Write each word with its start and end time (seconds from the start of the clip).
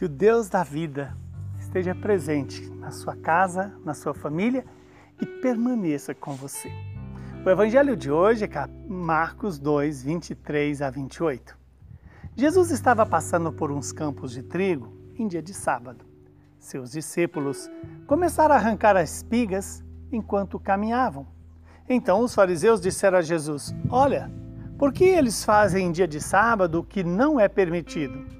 Que 0.00 0.06
o 0.06 0.08
Deus 0.08 0.48
da 0.48 0.62
vida 0.62 1.14
esteja 1.58 1.94
presente 1.94 2.66
na 2.70 2.90
sua 2.90 3.14
casa, 3.14 3.70
na 3.84 3.92
sua 3.92 4.14
família 4.14 4.64
e 5.20 5.26
permaneça 5.26 6.14
com 6.14 6.32
você. 6.32 6.72
O 7.44 7.50
evangelho 7.50 7.94
de 7.94 8.10
hoje 8.10 8.46
é 8.46 8.48
Marcos 8.88 9.58
2, 9.58 10.02
23 10.02 10.80
a 10.80 10.88
28. 10.88 11.54
Jesus 12.34 12.70
estava 12.70 13.04
passando 13.04 13.52
por 13.52 13.70
uns 13.70 13.92
campos 13.92 14.32
de 14.32 14.42
trigo 14.42 14.90
em 15.18 15.28
dia 15.28 15.42
de 15.42 15.52
sábado. 15.52 16.02
Seus 16.58 16.92
discípulos 16.92 17.70
começaram 18.06 18.54
a 18.54 18.56
arrancar 18.56 18.96
as 18.96 19.16
espigas 19.16 19.84
enquanto 20.10 20.58
caminhavam. 20.58 21.26
Então 21.86 22.20
os 22.20 22.34
fariseus 22.34 22.80
disseram 22.80 23.18
a 23.18 23.22
Jesus: 23.22 23.74
Olha, 23.90 24.32
por 24.78 24.94
que 24.94 25.04
eles 25.04 25.44
fazem 25.44 25.88
em 25.88 25.92
dia 25.92 26.08
de 26.08 26.22
sábado 26.22 26.78
o 26.78 26.84
que 26.84 27.04
não 27.04 27.38
é 27.38 27.48
permitido? 27.48 28.39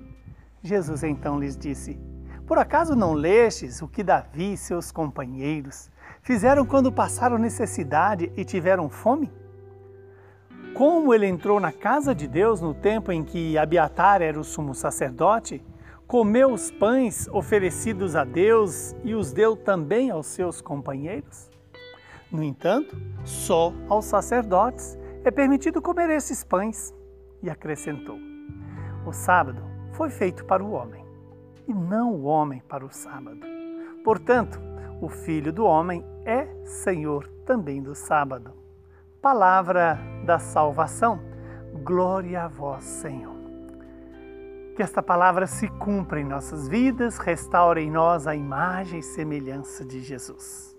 Jesus 0.62 1.02
então 1.02 1.38
lhes 1.38 1.56
disse: 1.56 1.98
Por 2.46 2.59
acaso 2.59 2.95
não 2.95 3.12
lestes 3.14 3.80
o 3.80 3.88
que 3.88 4.02
Davi 4.02 4.52
e 4.52 4.56
seus 4.56 4.92
companheiros 4.92 5.91
fizeram 6.23 6.66
quando 6.66 6.92
passaram 6.92 7.38
necessidade 7.38 8.30
e 8.36 8.45
tiveram 8.45 8.88
fome? 8.88 9.33
Como 10.74 11.12
ele 11.12 11.27
entrou 11.27 11.59
na 11.59 11.73
casa 11.73 12.14
de 12.14 12.28
Deus 12.28 12.60
no 12.60 12.74
tempo 12.74 13.10
em 13.10 13.24
que 13.24 13.59
Abiatar 13.59 14.23
era 14.23 14.38
o 14.38 14.45
sumo 14.45 14.74
sacerdote, 14.74 15.64
comeu 16.06 16.52
os 16.52 16.70
pães 16.70 17.27
oferecidos 17.28 18.14
a 18.14 18.24
Deus 18.24 18.95
e 19.02 19.14
os 19.14 19.33
deu 19.33 19.56
também 19.56 20.11
aos 20.11 20.27
seus 20.27 20.61
companheiros? 20.61 21.50
No 22.30 22.42
entanto, 22.42 22.97
só 23.24 23.72
aos 23.88 24.05
sacerdotes 24.05 24.97
é 25.24 25.30
permitido 25.30 25.83
comer 25.83 26.11
esses 26.11 26.45
pães. 26.45 26.95
E 27.42 27.48
acrescentou: 27.48 28.19
O 29.06 29.12
sábado 29.12 29.70
foi 30.01 30.09
feito 30.09 30.47
para 30.47 30.65
o 30.65 30.70
homem, 30.70 31.05
e 31.69 31.75
não 31.75 32.15
o 32.15 32.23
homem 32.23 32.62
para 32.67 32.87
o 32.87 32.91
sábado. 32.91 33.41
Portanto, 34.03 34.59
o 34.98 35.11
Filho 35.11 35.53
do 35.53 35.67
Homem 35.67 36.03
é 36.25 36.48
Senhor 36.65 37.29
também 37.45 37.83
do 37.83 37.95
sábado. 37.95 38.55
Palavra 39.20 39.98
da 40.25 40.39
salvação. 40.39 41.20
Glória 41.84 42.45
a 42.45 42.48
vós, 42.48 42.83
Senhor. 42.83 43.37
Que 44.75 44.83
esta 44.83 45.03
palavra 45.03 45.47
se 45.47 45.69
cumpra 45.69 46.19
em 46.19 46.25
nossas 46.25 46.67
vidas, 46.67 47.19
restaure 47.19 47.83
em 47.83 47.91
nós 47.91 48.27
a 48.27 48.35
imagem 48.35 49.01
e 49.01 49.03
semelhança 49.03 49.85
de 49.85 50.01
Jesus. 50.01 50.75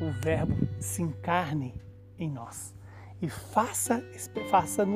O 0.00 0.12
Verbo 0.22 0.54
se 0.78 1.02
encarne 1.02 1.82
em 2.16 2.30
nós 2.30 2.72
e 3.20 3.28
faça-nos 3.28 4.28
faça 4.48 4.86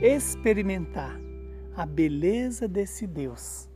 experimentar 0.00 1.31
a 1.76 1.86
beleza 1.86 2.68
desse 2.68 3.06
Deus 3.06 3.68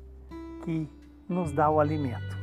que 0.64 0.88
nos 1.28 1.52
dá 1.52 1.70
o 1.70 1.80
alimento, 1.80 2.36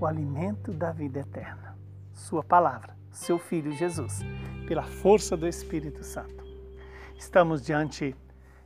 o 0.00 0.06
alimento 0.06 0.72
da 0.72 0.92
vida 0.92 1.20
eterna. 1.20 1.76
Sua 2.12 2.42
palavra, 2.42 2.96
seu 3.10 3.38
Filho 3.38 3.72
Jesus, 3.72 4.20
pela 4.66 4.82
força 4.82 5.36
do 5.36 5.46
Espírito 5.46 6.04
Santo. 6.04 6.44
Estamos 7.16 7.62
diante 7.62 8.14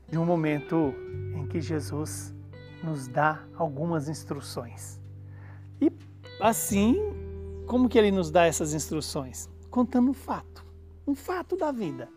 de 0.09 0.19
um 0.19 0.25
momento 0.25 0.95
em 1.35 1.47
que 1.47 1.61
Jesus 1.61 2.35
nos 2.83 3.09
dá 3.09 3.43
algumas 3.55 4.09
instruções. 4.09 5.01
E 5.81 5.91
assim, 6.41 6.97
como 7.67 7.89
que 7.89 7.99
ele 7.99 8.11
nos 8.11 8.31
dá 8.31 8.45
essas 8.45 8.75
instruções? 8.75 9.49
Contando 9.71 10.11
um 10.11 10.15
fato 10.15 10.71
um 11.11 11.15
fato 11.15 11.57
da 11.57 11.73
vida, 11.73 12.09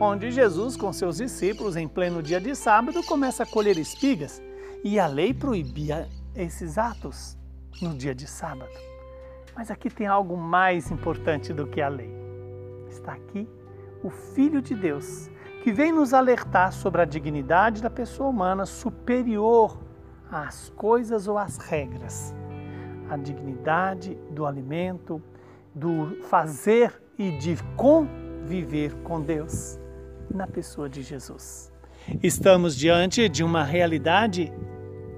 onde 0.00 0.30
Jesus, 0.30 0.76
com 0.76 0.92
seus 0.92 1.18
discípulos, 1.18 1.76
em 1.76 1.86
pleno 1.86 2.22
dia 2.22 2.40
de 2.40 2.54
sábado, 2.54 3.02
começa 3.04 3.42
a 3.42 3.46
colher 3.46 3.78
espigas 3.78 4.42
e 4.82 4.98
a 4.98 5.06
lei 5.06 5.32
proibia 5.32 6.08
esses 6.34 6.78
atos 6.78 7.36
no 7.80 7.94
dia 7.94 8.14
de 8.14 8.26
sábado. 8.26 8.72
Mas 9.54 9.70
aqui 9.70 9.90
tem 9.90 10.06
algo 10.06 10.36
mais 10.36 10.90
importante 10.90 11.52
do 11.52 11.66
que 11.66 11.80
a 11.80 11.88
lei. 11.88 12.10
Está 12.88 13.12
aqui 13.12 13.48
o 14.02 14.10
Filho 14.10 14.60
de 14.60 14.74
Deus, 14.74 15.30
que 15.62 15.72
vem 15.72 15.92
nos 15.92 16.12
alertar 16.12 16.72
sobre 16.72 17.02
a 17.02 17.04
dignidade 17.04 17.80
da 17.80 17.90
pessoa 17.90 18.28
humana 18.28 18.66
superior 18.66 19.78
às 20.30 20.70
coisas 20.70 21.28
ou 21.28 21.38
às 21.38 21.58
regras. 21.58 22.34
A 23.08 23.16
dignidade 23.16 24.16
do 24.30 24.44
alimento, 24.44 25.22
do 25.74 26.16
fazer 26.22 27.00
e 27.18 27.38
de 27.38 27.56
com 27.76 28.08
viver 28.46 28.94
com 29.02 29.20
Deus 29.20 29.78
na 30.32 30.46
pessoa 30.46 30.88
de 30.88 31.02
Jesus. 31.02 31.72
Estamos 32.22 32.76
diante 32.76 33.28
de 33.28 33.44
uma 33.44 33.64
realidade 33.64 34.52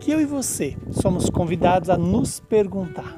que 0.00 0.10
eu 0.10 0.20
e 0.20 0.26
você 0.26 0.76
somos 0.90 1.30
convidados 1.30 1.88
a 1.88 1.96
nos 1.96 2.40
perguntar: 2.40 3.16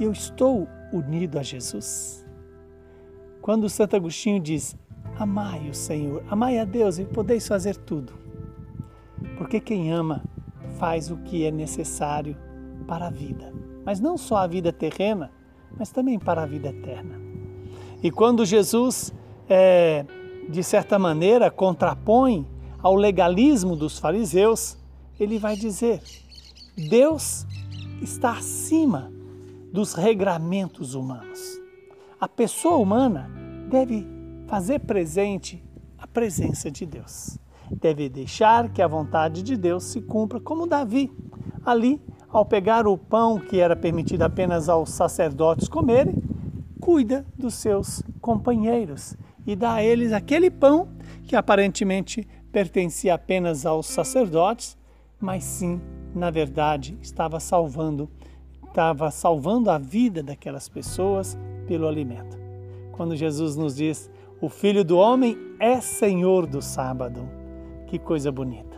eu 0.00 0.10
estou 0.10 0.66
unido 0.92 1.38
a 1.38 1.42
Jesus? 1.42 2.26
Quando 3.40 3.68
Santo 3.68 3.96
Agostinho 3.96 4.40
diz: 4.40 4.76
Amai 5.18 5.68
o 5.68 5.74
Senhor, 5.74 6.24
amai 6.28 6.58
a 6.58 6.64
Deus 6.64 6.98
e 6.98 7.04
podeis 7.04 7.46
fazer 7.46 7.76
tudo. 7.76 8.12
Porque 9.36 9.60
quem 9.60 9.92
ama 9.92 10.24
faz 10.78 11.10
o 11.10 11.16
que 11.18 11.44
é 11.44 11.50
necessário 11.50 12.36
para 12.86 13.08
a 13.08 13.10
vida, 13.10 13.52
mas 13.84 14.00
não 14.00 14.16
só 14.16 14.36
a 14.36 14.46
vida 14.46 14.72
terrena, 14.72 15.30
mas 15.78 15.90
também 15.90 16.18
para 16.18 16.42
a 16.42 16.46
vida 16.46 16.68
eterna. 16.68 17.21
E 18.02 18.10
quando 18.10 18.44
Jesus, 18.44 19.12
é, 19.48 20.04
de 20.48 20.62
certa 20.62 20.98
maneira, 20.98 21.50
contrapõe 21.50 22.46
ao 22.82 22.96
legalismo 22.96 23.76
dos 23.76 23.98
fariseus, 23.98 24.76
ele 25.20 25.38
vai 25.38 25.56
dizer: 25.56 26.02
Deus 26.88 27.46
está 28.00 28.32
acima 28.32 29.12
dos 29.72 29.94
regramentos 29.94 30.94
humanos. 30.94 31.60
A 32.20 32.28
pessoa 32.28 32.76
humana 32.76 33.30
deve 33.70 34.06
fazer 34.48 34.80
presente 34.80 35.62
a 35.96 36.06
presença 36.06 36.70
de 36.70 36.84
Deus. 36.84 37.38
Deve 37.70 38.08
deixar 38.08 38.68
que 38.70 38.82
a 38.82 38.86
vontade 38.86 39.42
de 39.42 39.56
Deus 39.56 39.84
se 39.84 40.02
cumpra, 40.02 40.40
como 40.40 40.66
Davi, 40.66 41.10
ali, 41.64 42.00
ao 42.28 42.44
pegar 42.44 42.86
o 42.86 42.98
pão 42.98 43.38
que 43.38 43.60
era 43.60 43.76
permitido 43.76 44.22
apenas 44.22 44.68
aos 44.68 44.90
sacerdotes 44.90 45.68
comerem, 45.68 46.16
cuida 46.82 47.24
dos 47.38 47.54
seus 47.54 48.02
companheiros 48.20 49.16
e 49.46 49.54
dá 49.54 49.74
a 49.74 49.84
eles 49.84 50.12
aquele 50.12 50.50
pão 50.50 50.88
que 51.22 51.36
aparentemente 51.36 52.26
pertencia 52.50 53.14
apenas 53.14 53.64
aos 53.64 53.86
sacerdotes, 53.86 54.76
mas 55.20 55.44
sim, 55.44 55.80
na 56.12 56.28
verdade, 56.28 56.98
estava 57.00 57.38
salvando, 57.38 58.10
estava 58.66 59.12
salvando 59.12 59.70
a 59.70 59.78
vida 59.78 60.24
daquelas 60.24 60.68
pessoas 60.68 61.38
pelo 61.68 61.86
alimento. 61.86 62.36
Quando 62.90 63.14
Jesus 63.14 63.54
nos 63.54 63.76
diz: 63.76 64.10
"O 64.40 64.48
Filho 64.48 64.84
do 64.84 64.98
homem 64.98 65.38
é 65.60 65.80
Senhor 65.80 66.48
do 66.48 66.60
sábado". 66.60 67.28
Que 67.86 67.96
coisa 67.96 68.32
bonita. 68.32 68.76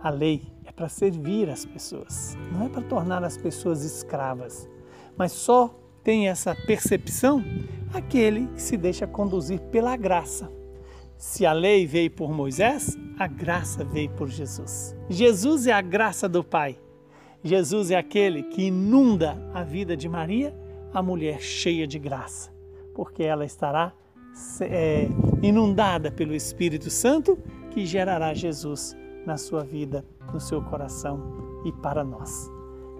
A 0.00 0.10
lei 0.10 0.42
é 0.66 0.70
para 0.70 0.90
servir 0.90 1.48
as 1.48 1.64
pessoas, 1.64 2.36
não 2.52 2.66
é 2.66 2.68
para 2.68 2.82
tornar 2.82 3.24
as 3.24 3.38
pessoas 3.38 3.84
escravas, 3.84 4.68
mas 5.16 5.32
só 5.32 5.74
tem 6.06 6.28
essa 6.28 6.54
percepção 6.54 7.44
aquele 7.92 8.46
que 8.54 8.62
se 8.62 8.76
deixa 8.76 9.08
conduzir 9.08 9.58
pela 9.72 9.96
graça. 9.96 10.48
Se 11.18 11.44
a 11.44 11.52
lei 11.52 11.84
veio 11.84 12.12
por 12.12 12.30
Moisés, 12.30 12.96
a 13.18 13.26
graça 13.26 13.84
veio 13.84 14.10
por 14.10 14.28
Jesus. 14.28 14.94
Jesus 15.10 15.66
é 15.66 15.72
a 15.72 15.80
graça 15.80 16.28
do 16.28 16.44
Pai. 16.44 16.78
Jesus 17.42 17.90
é 17.90 17.96
aquele 17.96 18.44
que 18.44 18.66
inunda 18.66 19.36
a 19.52 19.64
vida 19.64 19.96
de 19.96 20.08
Maria, 20.08 20.54
a 20.94 21.02
mulher 21.02 21.40
cheia 21.40 21.88
de 21.88 21.98
graça, 21.98 22.52
porque 22.94 23.24
ela 23.24 23.44
estará 23.44 23.92
é, 24.60 25.08
inundada 25.42 26.12
pelo 26.12 26.36
Espírito 26.36 26.88
Santo 26.88 27.36
que 27.72 27.84
gerará 27.84 28.32
Jesus 28.32 28.96
na 29.26 29.36
sua 29.36 29.64
vida, 29.64 30.04
no 30.32 30.38
seu 30.38 30.62
coração 30.62 31.20
e 31.64 31.72
para 31.72 32.04
nós. 32.04 32.55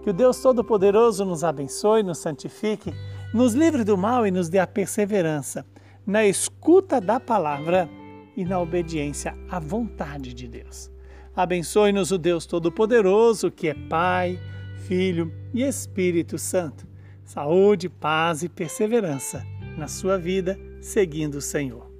Que 0.07 0.11
o 0.11 0.13
Deus 0.13 0.39
Todo-Poderoso 0.39 1.25
nos 1.25 1.43
abençoe, 1.43 2.01
nos 2.01 2.19
santifique, 2.19 2.93
nos 3.33 3.53
livre 3.53 3.83
do 3.83 3.97
mal 3.97 4.25
e 4.25 4.31
nos 4.31 4.47
dê 4.47 4.57
a 4.57 4.65
perseverança 4.65 5.65
na 6.05 6.25
escuta 6.25 7.01
da 7.01 7.19
palavra 7.19 7.89
e 8.33 8.45
na 8.45 8.57
obediência 8.57 9.37
à 9.49 9.59
vontade 9.59 10.33
de 10.33 10.47
Deus. 10.47 10.89
Abençoe-nos 11.35 12.11
o 12.11 12.17
Deus 12.17 12.45
Todo-Poderoso, 12.45 13.51
que 13.51 13.67
é 13.67 13.73
Pai, 13.73 14.39
Filho 14.87 15.29
e 15.53 15.61
Espírito 15.61 16.37
Santo. 16.37 16.87
Saúde, 17.25 17.89
paz 17.89 18.43
e 18.43 18.47
perseverança 18.47 19.45
na 19.77 19.89
sua 19.89 20.17
vida, 20.17 20.57
seguindo 20.79 21.35
o 21.35 21.41
Senhor. 21.41 21.96